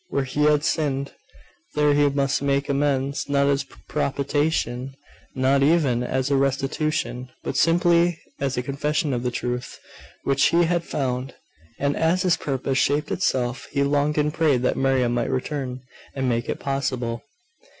Where 0.07 0.23
he 0.23 0.45
had 0.45 0.63
sinned, 0.65 1.13
there 1.75 1.93
he 1.93 2.09
must 2.09 2.41
make 2.41 2.67
amends; 2.67 3.29
not 3.29 3.45
as 3.45 3.61
a 3.61 3.67
propitiation, 3.87 4.95
not 5.35 5.61
even 5.61 6.01
as 6.01 6.31
a 6.31 6.35
restitution; 6.35 7.29
but 7.43 7.55
simply 7.55 8.19
as 8.39 8.57
a 8.57 8.63
confession 8.63 9.13
of 9.13 9.21
the 9.21 9.29
truth 9.29 9.79
which 10.23 10.45
he 10.47 10.63
had 10.63 10.83
found. 10.83 11.35
And 11.77 11.95
as 11.95 12.23
his 12.23 12.35
purpose 12.35 12.79
shaped 12.79 13.11
itself, 13.11 13.67
he 13.69 13.83
longed 13.83 14.17
and 14.17 14.33
prayed 14.33 14.63
that 14.63 14.75
Miriam 14.75 15.13
might 15.13 15.29
return, 15.29 15.81
and 16.15 16.27
make 16.27 16.49
it 16.49 16.59
possible. 16.59 17.21